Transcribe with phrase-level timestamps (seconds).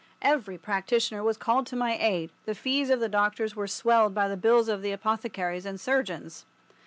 [0.23, 4.27] Every practitioner was called to my aid, the fees of the doctors were swelled by
[4.27, 6.43] the bills of the apothecaries and surgeons.